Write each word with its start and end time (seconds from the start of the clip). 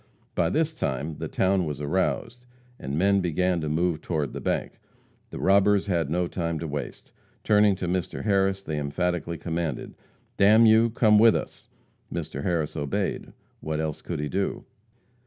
By 0.33 0.49
this 0.49 0.73
time 0.73 1.17
the 1.19 1.27
town 1.27 1.63
was 1.67 1.79
aroused, 1.79 2.47
and 2.79 2.97
men 2.97 3.21
began 3.21 3.61
to 3.61 3.69
move 3.69 4.01
toward 4.01 4.33
the 4.33 4.41
bank. 4.41 4.79
The 5.29 5.37
robbers 5.37 5.85
had 5.85 6.09
no 6.09 6.25
time 6.27 6.57
to 6.57 6.67
waste. 6.67 7.11
Turning 7.43 7.75
to 7.75 7.87
Mr. 7.87 8.23
Harris, 8.23 8.63
they 8.63 8.79
emphatically 8.79 9.37
commanded: 9.37 9.93
"D 10.37 10.45
n 10.45 10.65
you, 10.65 10.89
come 10.89 11.19
with 11.19 11.35
us!" 11.35 11.69
Mr. 12.11 12.41
Harris 12.41 12.75
obeyed. 12.75 13.31
What 13.59 13.79
else 13.79 14.01
could 14.01 14.19
he 14.19 14.27
do? 14.27 14.65